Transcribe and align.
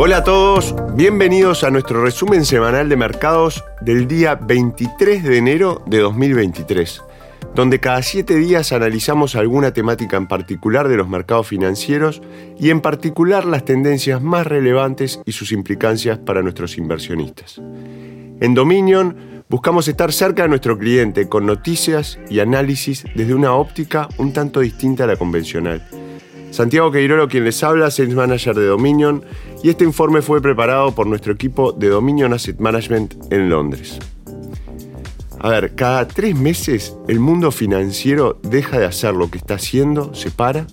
Hola 0.00 0.18
a 0.18 0.22
todos, 0.22 0.76
bienvenidos 0.94 1.64
a 1.64 1.72
nuestro 1.72 2.04
resumen 2.04 2.44
semanal 2.44 2.88
de 2.88 2.94
mercados 2.94 3.64
del 3.80 4.06
día 4.06 4.36
23 4.36 5.24
de 5.24 5.38
enero 5.38 5.82
de 5.86 5.98
2023, 5.98 7.02
donde 7.56 7.80
cada 7.80 8.00
siete 8.02 8.36
días 8.36 8.70
analizamos 8.70 9.34
alguna 9.34 9.72
temática 9.72 10.16
en 10.16 10.28
particular 10.28 10.86
de 10.86 10.98
los 10.98 11.08
mercados 11.08 11.48
financieros 11.48 12.22
y 12.60 12.70
en 12.70 12.80
particular 12.80 13.44
las 13.44 13.64
tendencias 13.64 14.22
más 14.22 14.46
relevantes 14.46 15.20
y 15.26 15.32
sus 15.32 15.50
implicancias 15.50 16.16
para 16.16 16.42
nuestros 16.42 16.78
inversionistas. 16.78 17.60
En 18.40 18.54
Dominion 18.54 19.42
buscamos 19.48 19.88
estar 19.88 20.12
cerca 20.12 20.44
de 20.44 20.48
nuestro 20.48 20.78
cliente 20.78 21.28
con 21.28 21.44
noticias 21.44 22.20
y 22.30 22.38
análisis 22.38 23.04
desde 23.16 23.34
una 23.34 23.52
óptica 23.52 24.08
un 24.18 24.32
tanto 24.32 24.60
distinta 24.60 25.02
a 25.02 25.08
la 25.08 25.16
convencional 25.16 25.84
Santiago 26.50 26.90
Queirolo 26.90 27.28
quien 27.28 27.44
les 27.44 27.62
habla, 27.62 27.90
Sales 27.90 28.14
Manager 28.14 28.54
de 28.54 28.66
Dominion, 28.66 29.24
y 29.62 29.70
este 29.70 29.84
informe 29.84 30.22
fue 30.22 30.40
preparado 30.40 30.94
por 30.94 31.06
nuestro 31.06 31.32
equipo 31.32 31.72
de 31.72 31.88
Dominion 31.88 32.32
Asset 32.32 32.58
Management 32.58 33.32
en 33.32 33.48
Londres. 33.48 33.98
A 35.40 35.50
ver, 35.50 35.74
cada 35.76 36.08
tres 36.08 36.34
meses 36.34 36.96
el 37.06 37.20
mundo 37.20 37.52
financiero 37.52 38.40
deja 38.42 38.78
de 38.78 38.86
hacer 38.86 39.14
lo 39.14 39.30
que 39.30 39.38
está 39.38 39.54
haciendo, 39.54 40.12
se 40.14 40.30
para 40.30 40.66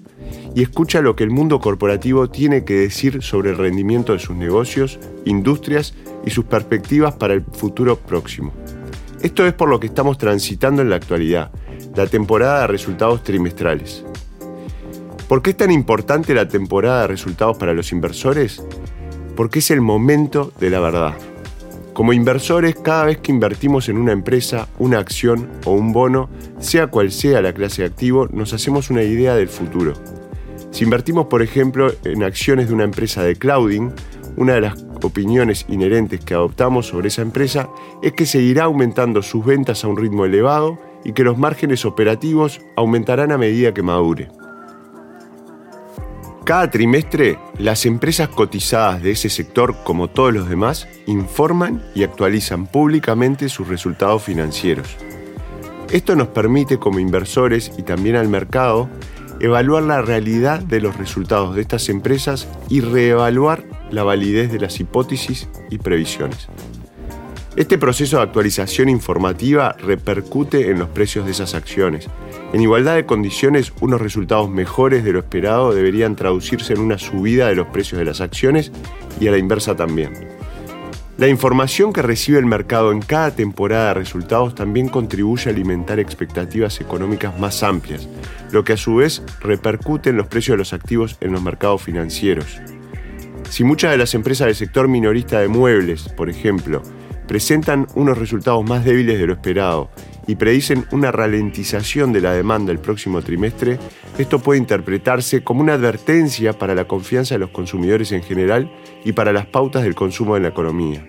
y 0.56 0.64
escucha 0.64 1.02
lo 1.02 1.16
que 1.16 1.24
el 1.24 1.30
mundo 1.30 1.60
corporativo 1.60 2.30
tiene 2.30 2.64
que 2.64 2.76
decir 2.76 3.22
sobre 3.22 3.52
el 3.52 3.58
rendimiento 3.58 4.14
de 4.14 4.20
sus 4.20 4.36
negocios, 4.36 5.00
industrias 5.26 5.94
y 6.26 6.32
sus 6.32 6.46
perspectivas 6.46 7.14
para 7.14 7.34
el 7.34 7.44
futuro 7.44 7.98
próximo. 7.98 8.54
Esto 9.22 9.46
es 9.46 9.54
por 9.54 9.70
lo 9.70 9.80
que 9.80 9.88
estamos 9.88 10.18
transitando 10.18 10.82
en 10.82 10.90
la 10.90 10.96
actualidad, 10.96 11.52
la 11.96 12.08
temporada 12.08 12.62
de 12.62 12.68
resultados 12.68 13.24
trimestrales. 13.24 14.06
¿Por 15.28 15.42
qué 15.42 15.50
es 15.50 15.58
tan 15.58 15.72
importante 15.72 16.36
la 16.36 16.48
temporada 16.48 17.02
de 17.02 17.08
resultados 17.08 17.58
para 17.58 17.74
los 17.74 17.92
inversores? 17.92 18.64
Porque 19.36 19.58
es 19.58 19.72
el 19.72 19.82
momento 19.82 20.52
de 20.60 20.70
la 20.70 20.80
verdad. 20.80 21.18
Como 21.94 22.14
inversores, 22.14 22.76
cada 22.76 23.06
vez 23.06 23.18
que 23.18 23.32
invertimos 23.32 23.90
en 23.90 23.98
una 23.98 24.12
empresa, 24.12 24.68
una 24.78 25.00
acción 25.00 25.50
o 25.66 25.72
un 25.72 25.94
bono, 25.94 26.30
sea 26.60 26.88
cual 26.88 27.12
sea 27.12 27.42
la 27.42 27.54
clase 27.54 27.82
de 27.82 27.88
activo, 27.88 28.28
nos 28.32 28.54
hacemos 28.54 28.92
una 28.92 29.02
idea 29.02 29.34
del 29.34 29.48
futuro. 29.48 29.94
Si 30.70 30.84
invertimos, 30.84 31.26
por 31.26 31.42
ejemplo, 31.42 31.92
en 32.04 32.22
acciones 32.22 32.68
de 32.68 32.76
una 32.76 32.84
empresa 32.84 33.24
de 33.24 33.36
clouding, 33.36 33.94
una 34.38 34.54
de 34.54 34.62
las 34.62 34.86
opiniones 35.02 35.66
inherentes 35.70 36.20
que 36.24 36.36
adoptamos 36.36 36.86
sobre 36.86 37.08
esa 37.08 37.24
empresa 37.24 37.68
es 38.04 38.12
que 38.12 38.28
seguirá 38.28 38.66
aumentando 38.66 39.24
sus 39.24 39.44
ventas 39.44 39.84
a 39.84 39.88
un 39.88 39.98
ritmo 39.98 40.26
elevado 40.26 40.78
y 41.04 41.14
que 41.14 41.24
los 41.24 41.40
márgenes 41.40 41.84
operativos 41.84 42.62
aumentarán 42.76 43.32
a 43.32 43.40
medida 43.40 43.74
que 43.74 43.82
madure. 43.82 44.30
Cada 46.46 46.70
trimestre, 46.70 47.40
las 47.58 47.88
empresas 47.88 48.30
cotizadas 48.30 49.02
de 49.02 49.10
ese 49.10 49.30
sector, 49.30 49.76
como 49.84 50.10
todos 50.10 50.32
los 50.32 50.48
demás, 50.48 50.88
informan 51.08 51.84
y 51.96 52.04
actualizan 52.04 52.68
públicamente 52.68 53.50
sus 53.50 53.68
resultados 53.68 54.22
financieros. 54.22 54.96
Esto 55.92 56.16
nos 56.16 56.28
permite 56.28 56.78
como 56.78 57.00
inversores 57.00 57.72
y 57.80 57.82
también 57.82 58.16
al 58.16 58.28
mercado 58.28 58.88
evaluar 59.40 59.82
la 59.82 60.04
realidad 60.04 60.60
de 60.60 60.82
los 60.82 60.96
resultados 60.98 61.56
de 61.56 61.62
estas 61.64 61.90
empresas 61.90 62.48
y 62.70 62.82
reevaluar 62.82 63.64
la 63.90 64.04
validez 64.04 64.52
de 64.52 64.60
las 64.60 64.80
hipótesis 64.80 65.50
y 65.72 65.80
previsiones. 65.80 66.48
Este 67.56 67.78
proceso 67.78 68.18
de 68.18 68.24
actualización 68.24 68.90
informativa 68.90 69.78
repercute 69.80 70.70
en 70.72 70.78
los 70.78 70.90
precios 70.90 71.24
de 71.24 71.32
esas 71.32 71.56
acciones. 71.56 72.10
En 72.52 72.60
igualdad 72.60 72.96
de 72.96 73.06
condiciones, 73.06 73.72
unos 73.80 74.02
resultados 74.02 74.50
mejores 74.50 75.06
de 75.06 75.14
lo 75.14 75.20
esperado 75.20 75.74
deberían 75.74 76.18
traducirse 76.18 76.74
en 76.74 76.82
una 76.82 76.98
subida 76.98 77.48
de 77.48 77.56
los 77.56 77.68
precios 77.68 77.98
de 77.98 78.04
las 78.04 78.20
acciones 78.20 78.74
y 79.22 79.30
a 79.30 79.32
la 79.32 79.38
inversa 79.38 79.74
también. 79.74 80.12
La 81.18 81.30
información 81.30 81.94
que 81.94 82.02
recibe 82.02 82.40
el 82.40 82.46
mercado 82.46 82.92
en 82.92 83.00
cada 83.00 83.32
temporada 83.32 83.88
de 83.88 83.94
resultados 83.94 84.54
también 84.54 84.90
contribuye 84.90 85.50
a 85.50 85.54
alimentar 85.54 85.98
expectativas 85.98 86.82
económicas 86.82 87.40
más 87.40 87.64
amplias, 87.64 88.10
lo 88.52 88.66
que 88.66 88.74
a 88.74 88.78
su 88.78 88.96
vez 88.96 89.24
repercute 89.40 90.10
en 90.10 90.18
los 90.18 90.28
precios 90.28 90.56
de 90.56 90.58
los 90.58 90.74
activos 90.74 91.16
en 91.22 91.32
los 91.32 91.42
mercados 91.42 91.84
financieros. 91.84 92.60
Si 93.50 93.64
muchas 93.64 93.92
de 93.92 93.98
las 93.98 94.14
empresas 94.14 94.48
del 94.48 94.56
sector 94.56 94.90
minorista 94.90 95.40
de 95.40 95.48
muebles, 95.48 96.10
por 96.10 96.30
ejemplo, 96.30 96.82
presentan 97.28 97.88
unos 97.96 98.18
resultados 98.18 98.64
más 98.64 98.86
débiles 98.86 99.20
de 99.20 99.28
lo 99.28 99.34
esperado 99.34 99.90
y 100.28 100.36
predicen 100.36 100.86
una 100.92 101.12
ralentización 101.12 102.14
de 102.14 102.22
la 102.22 102.34
demanda 102.34 102.72
el 102.72 102.80
próximo 102.80 103.22
trimestre, 103.22 103.80
esto 104.18 104.40
puede 104.40 104.60
interpretarse 104.60 105.44
como 105.44 105.62
una 105.62 105.74
advertencia 105.74 106.54
para 106.54 106.76
la 106.76 106.88
confianza 106.88 107.36
de 107.36 107.40
los 107.40 107.52
consumidores 107.52 108.12
en 108.12 108.24
general 108.24 108.72
y 109.04 109.14
para 109.14 109.34
las 109.34 109.46
pautas 109.46 109.84
del 109.84 109.96
consumo 109.96 110.38
en 110.38 110.44
la 110.44 110.50
economía. 110.50 111.06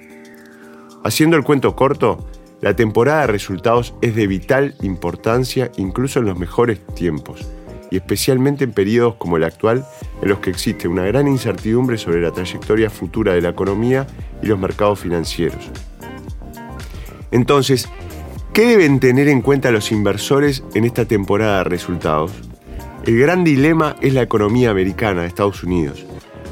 Haciendo 1.05 1.37
el 1.37 1.45
cuento 1.45 1.77
corto, 1.77 2.27
la 2.61 2.75
temporada 2.75 3.23
de 3.23 3.27
resultados 3.29 3.95
es 4.01 4.15
de 4.15 4.27
vital 4.27 4.75
importancia 4.83 5.71
incluso 5.77 6.19
en 6.19 6.27
los 6.27 6.39
mejores 6.39 6.85
tiempos, 6.95 7.47
y 7.91 7.97
especialmente 7.97 8.65
en 8.65 8.73
periodos 8.73 9.15
como 9.17 9.37
el 9.37 9.45
actual, 9.45 9.87
en 10.23 10.29
los 10.29 10.39
que 10.41 10.51
existe 10.51 10.89
una 10.89 11.05
gran 11.05 11.29
incertidumbre 11.29 11.99
sobre 11.99 12.21
la 12.21 12.33
trayectoria 12.33 12.91
futura 12.91 13.35
de 13.35 13.43
la 13.43 13.51
economía 13.51 14.07
y 14.43 14.47
los 14.47 14.59
mercados 14.59 15.01
financieros. 15.01 15.71
Entonces, 17.31 17.89
¿qué 18.53 18.67
deben 18.67 19.01
tener 19.01 19.29
en 19.29 19.43
cuenta 19.43 19.71
los 19.71 19.93
inversores 19.93 20.63
en 20.75 20.85
esta 20.85 21.05
temporada 21.05 21.59
de 21.59 21.65
resultados? 21.65 22.33
El 23.05 23.19
gran 23.19 23.45
dilema 23.45 23.97
es 24.01 24.15
la 24.15 24.23
economía 24.23 24.71
americana 24.71 25.23
de 25.23 25.29
Estados 25.29 25.63
Unidos. 25.63 26.05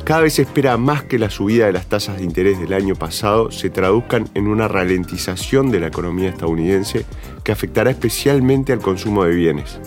Cada 0.04 0.20
vez 0.20 0.34
se 0.34 0.42
espera 0.42 0.76
más 0.76 1.02
que 1.02 1.18
la 1.18 1.30
subida 1.30 1.64
de 1.64 1.72
las 1.72 1.86
tasas 1.86 2.18
de 2.18 2.24
interés 2.24 2.60
del 2.60 2.74
año 2.74 2.94
pasado 2.94 3.50
se 3.50 3.70
traduzcan 3.70 4.28
en 4.34 4.48
una 4.48 4.68
ralentización 4.68 5.70
de 5.70 5.80
la 5.80 5.86
economía 5.86 6.28
estadounidense 6.28 7.06
que 7.42 7.52
afectará 7.52 7.90
especialmente 7.90 8.74
al 8.74 8.80
consumo 8.80 9.24
de 9.24 9.34
bienes. 9.34 9.80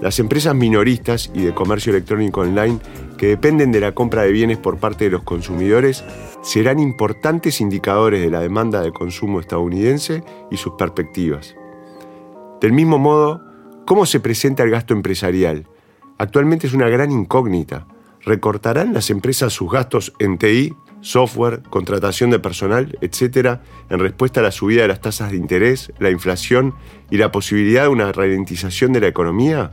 Las 0.00 0.18
empresas 0.18 0.54
minoristas 0.54 1.30
y 1.34 1.42
de 1.42 1.52
comercio 1.52 1.90
electrónico 1.90 2.40
online 2.40 2.78
que 3.18 3.26
dependen 3.26 3.70
de 3.70 3.80
la 3.80 3.92
compra 3.92 4.22
de 4.22 4.32
bienes 4.32 4.56
por 4.56 4.78
parte 4.78 5.04
de 5.04 5.10
los 5.10 5.24
consumidores 5.24 6.04
serán 6.42 6.78
importantes 6.78 7.60
indicadores 7.60 8.22
de 8.22 8.30
la 8.30 8.40
demanda 8.40 8.80
de 8.80 8.92
consumo 8.92 9.40
estadounidense 9.40 10.24
y 10.50 10.56
sus 10.56 10.72
perspectivas. 10.78 11.54
Del 12.62 12.72
mismo 12.72 12.98
modo, 12.98 13.42
¿cómo 13.84 14.06
se 14.06 14.20
presenta 14.20 14.62
el 14.62 14.70
gasto 14.70 14.94
empresarial? 14.94 15.66
Actualmente 16.16 16.66
es 16.66 16.72
una 16.72 16.88
gran 16.88 17.10
incógnita. 17.10 17.86
¿Recortarán 18.22 18.94
las 18.94 19.10
empresas 19.10 19.52
sus 19.52 19.70
gastos 19.70 20.14
en 20.18 20.38
TI, 20.38 20.74
software, 21.02 21.62
contratación 21.68 22.30
de 22.30 22.38
personal, 22.38 22.98
etcétera, 23.02 23.62
en 23.90 23.98
respuesta 23.98 24.40
a 24.40 24.42
la 24.42 24.50
subida 24.50 24.82
de 24.82 24.88
las 24.88 25.00
tasas 25.02 25.30
de 25.30 25.36
interés, 25.36 25.92
la 25.98 26.10
inflación 26.10 26.74
y 27.10 27.18
la 27.18 27.32
posibilidad 27.32 27.82
de 27.82 27.88
una 27.88 28.12
ralentización 28.12 28.94
de 28.94 29.00
la 29.00 29.08
economía? 29.08 29.72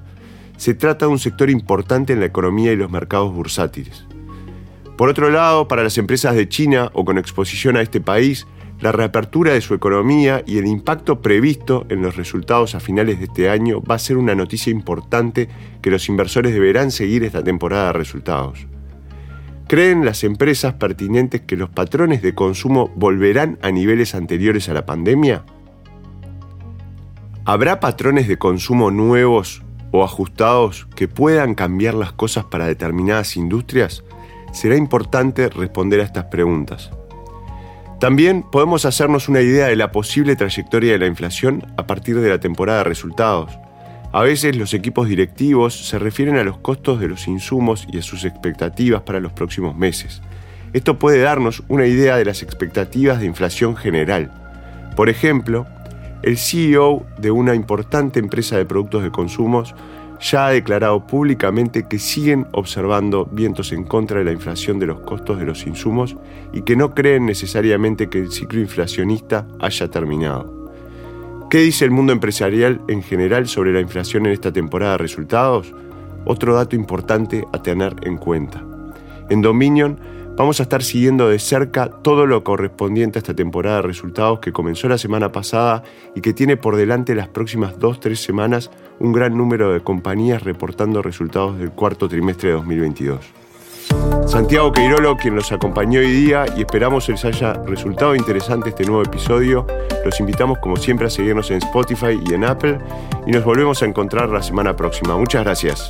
Se 0.58 0.74
trata 0.74 1.06
de 1.06 1.12
un 1.12 1.20
sector 1.20 1.50
importante 1.50 2.14
en 2.14 2.20
la 2.20 2.26
economía 2.26 2.74
y 2.74 2.76
los 2.76 2.92
mercados 2.92 3.34
bursátiles. 3.34 4.06
Por 4.98 5.10
otro 5.10 5.30
lado, 5.30 5.68
para 5.68 5.84
las 5.84 5.98
empresas 6.00 6.36
de 6.36 6.50
China 6.50 6.90
o 6.94 7.06
con 7.06 7.20
exposición 7.20 7.78
a 7.78 7.82
este 7.82 8.02
país, 8.02 8.48
la 8.80 8.92
reapertura 8.92 9.54
de 9.54 9.62
su 9.62 9.76
economía 9.76 10.44
y 10.46 10.58
el 10.58 10.66
impacto 10.66 11.22
previsto 11.22 11.86
en 11.90 12.02
los 12.02 12.16
resultados 12.16 12.74
a 12.74 12.80
finales 12.80 13.20
de 13.20 13.26
este 13.26 13.50
año 13.50 13.82
va 13.82 13.96
a 13.96 14.00
ser 14.00 14.18
una 14.18 14.36
noticia 14.36 14.72
importante 14.72 15.50
que 15.82 15.92
los 15.92 16.10
inversores 16.10 16.54
deberán 16.54 16.92
seguir 16.92 17.24
esta 17.24 17.44
temporada 17.44 17.88
de 17.88 17.94
resultados. 17.94 18.68
¿Creen 19.68 20.06
las 20.06 20.24
empresas 20.24 20.76
pertinentes 20.76 21.42
que 21.42 21.58
los 21.58 21.70
patrones 21.70 22.22
de 22.22 22.34
consumo 22.34 22.92
volverán 22.96 23.60
a 23.62 23.70
niveles 23.70 24.16
anteriores 24.16 24.70
a 24.70 24.74
la 24.74 24.86
pandemia? 24.86 25.44
¿Habrá 27.46 27.80
patrones 27.80 28.28
de 28.28 28.38
consumo 28.38 28.92
nuevos 28.92 29.64
o 29.92 30.04
ajustados 30.04 30.88
que 30.96 31.08
puedan 31.08 31.56
cambiar 31.56 31.94
las 31.94 32.12
cosas 32.12 32.46
para 32.46 32.68
determinadas 32.68 33.38
industrias? 33.38 34.04
será 34.52 34.76
importante 34.76 35.50
responder 35.50 36.00
a 36.00 36.04
estas 36.04 36.26
preguntas. 36.26 36.90
También 38.00 38.44
podemos 38.44 38.86
hacernos 38.86 39.28
una 39.28 39.42
idea 39.42 39.68
de 39.68 39.76
la 39.76 39.92
posible 39.92 40.36
trayectoria 40.36 40.92
de 40.92 41.00
la 41.00 41.08
inflación 41.08 41.66
a 41.78 41.88
partir 41.88 42.20
de 42.20 42.30
la 42.30 42.40
temporada 42.40 42.80
de 42.80 42.84
resultados. 42.86 43.58
A 44.12 44.22
veces 44.22 44.56
los 44.56 44.74
equipos 44.74 45.10
directivos 45.10 45.88
se 45.88 46.00
refieren 46.00 46.38
a 46.38 46.44
los 46.44 46.58
costos 46.60 47.00
de 47.00 47.08
los 47.08 47.28
insumos 47.28 47.88
y 47.92 47.98
a 47.98 48.04
sus 48.04 48.24
expectativas 48.24 49.02
para 49.02 49.20
los 49.20 49.34
próximos 49.34 49.76
meses. 49.76 50.22
Esto 50.74 51.00
puede 51.00 51.22
darnos 51.22 51.64
una 51.68 51.86
idea 51.86 52.18
de 52.18 52.26
las 52.26 52.44
expectativas 52.44 53.20
de 53.20 53.26
inflación 53.26 53.76
general. 53.76 54.32
Por 54.96 55.10
ejemplo, 55.10 55.66
el 56.24 56.38
CEO 56.38 57.06
de 57.18 57.32
una 57.32 57.56
importante 57.56 58.20
empresa 58.20 58.58
de 58.58 58.66
productos 58.66 59.04
de 59.04 59.12
consumos 59.12 59.76
ya 60.20 60.48
ha 60.48 60.52
declarado 60.52 61.06
públicamente 61.06 61.88
que 61.88 62.00
siguen 62.00 62.48
observando 62.52 63.26
vientos 63.26 63.72
en 63.72 63.84
contra 63.84 64.20
de 64.20 64.26
la 64.26 64.32
inflación 64.32 64.80
de 64.80 64.88
los 64.88 65.02
costos 65.02 65.40
de 65.40 65.46
los 65.46 65.66
insumos 65.68 66.16
y 66.54 66.64
que 66.64 66.76
no 66.76 66.94
creen 66.94 67.26
necesariamente 67.26 68.10
que 68.10 68.20
el 68.20 68.32
ciclo 68.32 68.60
inflacionista 68.60 69.48
haya 69.60 69.90
terminado. 69.90 70.58
¿Qué 71.50 71.60
dice 71.60 71.86
el 71.86 71.92
mundo 71.92 72.12
empresarial 72.12 72.82
en 72.88 73.04
general 73.04 73.48
sobre 73.48 73.72
la 73.72 73.80
inflación 73.80 74.26
en 74.26 74.34
esta 74.34 74.52
temporada 74.52 74.94
de 74.94 74.98
resultados? 74.98 75.74
Otro 76.26 76.56
dato 76.56 76.76
importante 76.76 77.46
a 77.54 77.62
tener 77.62 77.96
en 78.02 78.18
cuenta. 78.18 78.66
En 79.30 79.42
Dominion 79.42 79.98
Vamos 80.38 80.60
a 80.60 80.64
estar 80.64 80.84
siguiendo 80.84 81.30
de 81.30 81.40
cerca 81.40 81.90
todo 81.90 82.28
lo 82.28 82.44
correspondiente 82.44 83.18
a 83.18 83.22
esta 83.22 83.34
temporada 83.34 83.78
de 83.78 83.82
resultados 83.82 84.40
que 84.40 84.52
comenzó 84.52 84.88
la 84.88 85.00
semana 85.00 85.32
pasada 85.32 85.82
y 86.16 86.22
que 86.22 86.32
tiene 86.32 86.58
por 86.58 86.76
delante 86.76 87.16
las 87.16 87.28
próximas 87.28 87.80
dos, 87.80 88.00
tres 88.00 88.20
semanas 88.20 88.70
un 89.00 89.14
gran 89.14 89.36
número 89.36 89.74
de 89.74 89.82
compañías 89.82 90.44
reportando 90.44 91.02
resultados 91.02 91.58
del 91.58 91.72
cuarto 91.72 92.08
trimestre 92.08 92.50
de 92.50 92.56
2022. 92.56 93.20
Santiago 94.28 94.72
Queirolo, 94.72 95.18
quien 95.18 95.36
los 95.36 95.52
acompañó 95.52 96.02
hoy 96.02 96.12
día 96.12 96.46
y 96.56 96.62
esperamos 96.62 97.10
les 97.10 97.26
haya 97.26 97.54
resultado 97.66 98.16
interesante 98.16 98.70
este 98.70 98.86
nuevo 98.86 99.02
episodio. 99.02 99.66
Los 100.06 100.20
invitamos 100.20 100.60
como 100.60 100.76
siempre 100.76 101.08
a 101.08 101.10
seguirnos 101.10 101.50
en 101.50 101.58
Spotify 101.58 102.20
y 102.30 102.36
en 102.36 102.44
Apple 102.44 102.78
y 103.26 103.32
nos 103.32 103.44
volvemos 103.44 103.82
a 103.82 103.88
encontrar 103.88 104.30
la 104.30 104.44
semana 104.44 104.76
próxima. 104.76 105.18
Muchas 105.18 105.44
gracias. 105.44 105.90